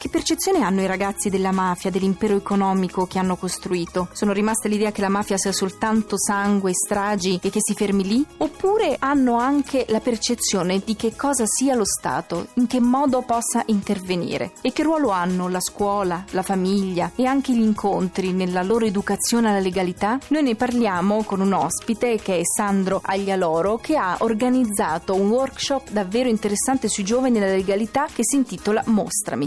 [0.00, 4.08] Che percezione hanno i ragazzi della mafia, dell'impero economico che hanno costruito?
[4.12, 8.24] Sono rimaste l'idea che la mafia sia soltanto sangue, stragi e che si fermi lì?
[8.38, 13.62] Oppure hanno anche la percezione di che cosa sia lo Stato, in che modo possa
[13.66, 18.86] intervenire e che ruolo hanno la scuola, la famiglia e anche gli incontri nella loro
[18.86, 20.18] educazione alla legalità?
[20.28, 25.90] Noi ne parliamo con un ospite che è Sandro Aglialoro che ha organizzato un workshop
[25.90, 29.46] davvero interessante sui giovani e la legalità che si intitola Mostrami.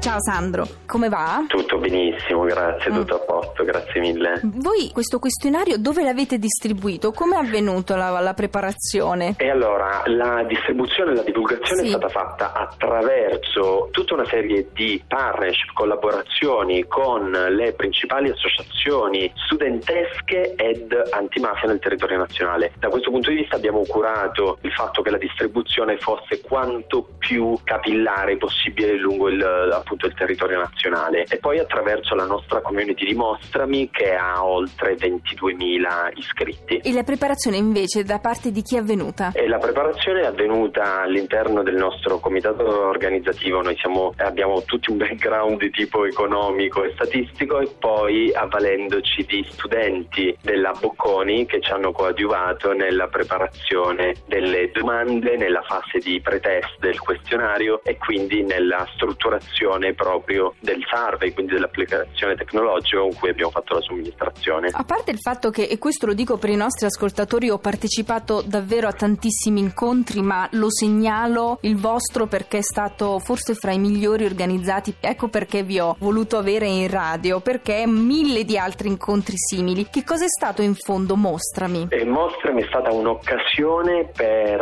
[0.00, 1.44] Ciao Sandro, come va?
[1.46, 2.94] Tutto benissimo, grazie, Mm.
[2.94, 4.40] tutto a posto, grazie mille.
[4.44, 7.12] Voi questo questionario dove l'avete distribuito?
[7.12, 9.34] Come è avvenuto la, la preparazione?
[9.36, 11.86] E allora, la distribuzione e la divulgazione Sì.
[11.86, 20.54] è stata fatta attraverso tutta una serie di partnership, collaborazioni con le principali associazioni studentesche
[20.56, 22.72] ed antimafia nel territorio nazionale.
[22.78, 27.54] Da questo punto di vista abbiamo curato il fatto che la distribuzione fosse quanto più
[27.64, 33.14] capillare possibile lungo il, appunto, il territorio nazionale e poi attraverso la nostra community di
[33.14, 36.78] Mostrami che ha oltre 22.000 iscritti.
[36.78, 39.32] E la preparazione invece da parte di chi è avvenuta?
[39.34, 44.98] E la preparazione è avvenuta all'interno del nostro comitato organizzativo, noi siamo- abbiamo tutti un
[44.98, 51.70] background di tipo economico e statistico e poi avvalendoci di studenti della Bocconi che ci
[51.72, 58.86] hanno coadiuvato nella preparazione delle domande, nella fase di pretest del questionario e quindi nella
[58.94, 64.68] strutturazione proprio del survey, quindi dell'applicazione tecnologica con cui abbiamo fatto la somministrazione.
[64.72, 68.42] A parte il fatto che, e questo lo dico per i nostri ascoltatori, ho partecipato
[68.44, 73.78] davvero a tantissimi incontri, ma lo segnalo il vostro perché è stato forse fra i
[73.78, 74.94] migliori organizzati.
[75.00, 79.88] Ecco perché vi ho voluto avere in radio, perché mille di altri incontri simili.
[79.90, 81.16] Che cosa è stato in fondo?
[81.16, 81.86] Mostrami.
[81.90, 84.60] E Mostrami è stata un'occasione per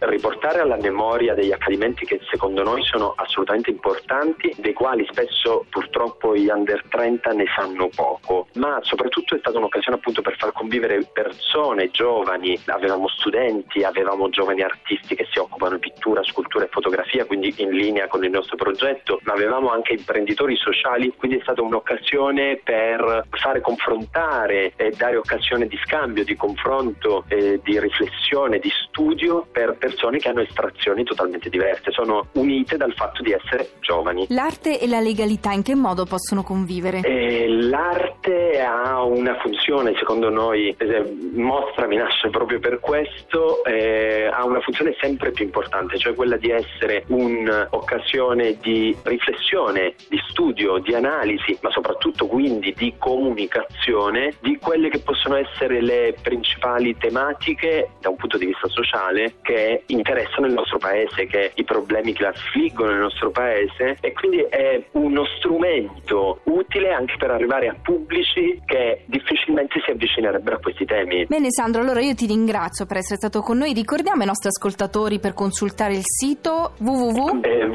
[0.00, 5.66] eh, riportare alla memoria degli accadimenti che secondo noi sono assolutamente importanti, dei quali spesso
[5.68, 10.52] purtroppo gli under 30 ne sanno poco, ma soprattutto è stata un'occasione appunto per far
[10.52, 16.68] convivere persone giovani, avevamo studenti, avevamo giovani artisti che si occupano di pittura, scultura e
[16.70, 21.42] fotografia, quindi in linea con il nostro progetto, ma avevamo anche imprenditori sociali, quindi è
[21.42, 28.58] stata un'occasione per fare confrontare e dare occasione di scambio, di confronto, eh, di riflessione,
[28.58, 33.70] di studio per persone che hanno estrazioni totalmente diverse, sono unite dal fatto di essere
[33.80, 34.26] giovani.
[34.40, 37.02] L'arte e la legalità in che modo possono convivere?
[37.02, 44.42] E l'arte ha una funzione, secondo noi, eh, Mostrami nasce proprio per questo, eh, ha
[44.46, 50.94] una funzione sempre più importante, cioè quella di essere un'occasione di riflessione, di studio, di
[50.94, 58.08] analisi, ma soprattutto quindi di comunicazione di quelle che possono essere le principali tematiche da
[58.08, 62.92] un punto di vista sociale che interessano il nostro paese, che i problemi che affliggono
[62.92, 69.04] il nostro paese e quindi è uno strumento utile anche per arrivare a pubblici che
[69.06, 71.26] difficilmente si avvicinerebbero a questi temi.
[71.26, 73.72] Bene Sandro, allora io ti ringrazio per essere stato con noi.
[73.72, 77.40] Ricordiamo ai nostri ascoltatori per consultare il sito www.
[77.42, 77.66] Eh,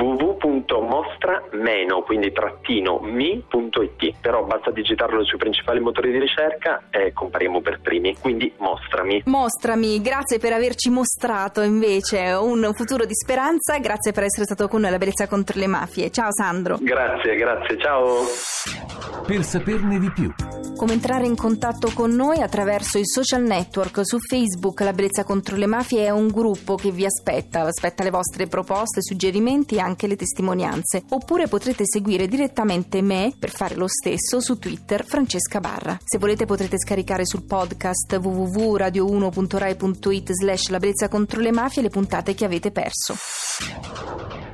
[0.75, 7.79] www.mostra-meno, quindi trattino mi.it, però basta digitarlo sui principali motori di ricerca e compariamo per
[7.81, 9.23] primi, quindi mostrami.
[9.25, 14.81] Mostrami, grazie per averci mostrato invece un futuro di speranza, grazie per essere stato con
[14.81, 16.09] noi alla Bellezza contro le mafie.
[16.11, 16.77] Ciao Sandro.
[16.79, 18.23] Grazie, grazie, ciao.
[19.25, 20.33] Per saperne di più.
[20.75, 25.55] Come entrare in contatto con noi attraverso i social network su Facebook La Bellezza contro
[25.55, 30.07] le mafie è un gruppo che vi aspetta, aspetta le vostre proposte, suggerimenti e anche
[30.07, 31.03] le testimonianze.
[31.09, 35.97] Oppure potrete seguire direttamente me per fare lo stesso su Twitter Francesca Barra.
[36.03, 42.33] Se volete potrete scaricare sul podcast www.radio1.rai.it slash La Bellezza contro le mafie le puntate
[42.33, 43.15] che avete perso.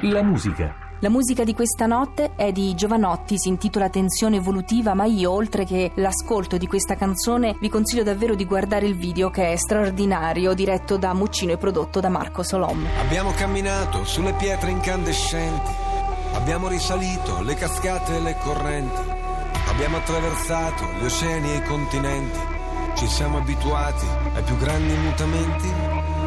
[0.02, 0.81] La musica.
[1.04, 5.66] La musica di questa notte è di Giovanotti, si intitola Tensione evolutiva, ma io, oltre
[5.66, 10.54] che l'ascolto di questa canzone, vi consiglio davvero di guardare il video che è straordinario,
[10.54, 12.86] diretto da Muccino e prodotto da Marco Solom.
[13.00, 15.72] Abbiamo camminato sulle pietre incandescenti,
[16.34, 19.02] abbiamo risalito le cascate e le correnti,
[19.70, 22.40] abbiamo attraversato gli oceani e i continenti,
[22.94, 24.06] ci siamo abituati
[24.36, 25.68] ai più grandi mutamenti,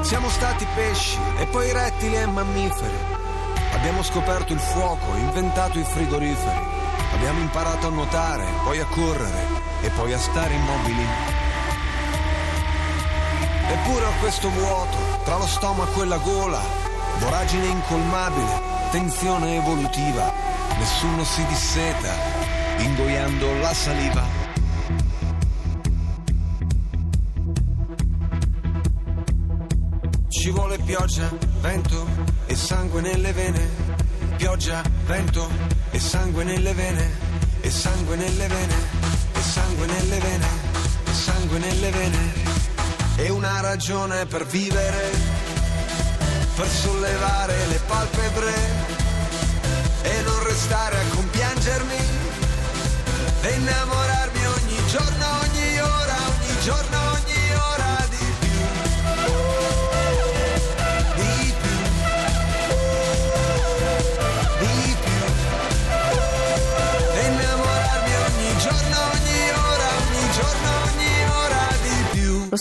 [0.01, 3.23] siamo stati pesci e poi rettili e mammiferi,
[3.85, 6.73] abbiamo scoperto il fuoco, inventato i frigoriferi,
[7.13, 9.47] Abbiamo imparato a nuotare, poi a correre
[9.83, 11.07] e poi a stare immobili.
[13.69, 16.61] Eppure ho questo vuoto tra lo stomaco e la gola,
[17.19, 18.61] voragine incolmabile,
[18.91, 20.33] tensione evolutiva,
[20.79, 22.15] nessuno si disseta,
[22.79, 24.44] ingoiando la saliva.
[30.45, 31.31] Ci vuole pioggia,
[31.63, 32.07] vento
[32.45, 33.67] e sangue nelle vene.
[34.37, 35.49] Pioggia, vento
[35.91, 37.11] e sangue nelle vene.
[37.63, 38.75] E sangue nelle vene.
[39.33, 40.47] E sangue nelle vene.
[41.07, 42.19] E sangue nelle vene.
[43.17, 45.13] E una ragione per vivere.
[46.57, 48.55] Per sollevare le palpebre.
[50.03, 51.97] E non restare a compiangermi.
[53.41, 57.04] E innamorarmi ogni giorno, ogni ora, ogni giorno,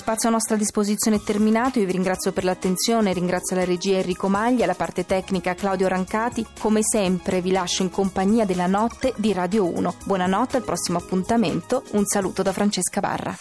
[0.04, 4.28] spazio a nostra disposizione è terminato, io vi ringrazio per l'attenzione, ringrazio la regia Enrico
[4.28, 9.32] Maglia, la parte tecnica Claudio Rancati, come sempre vi lascio in compagnia della notte di
[9.32, 9.96] Radio 1.
[10.04, 13.34] Buonanotte, al prossimo appuntamento, un saluto da Francesca Barra.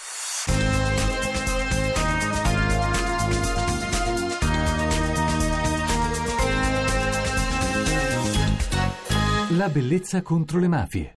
[9.57, 11.11] La bellezza contro le mafie.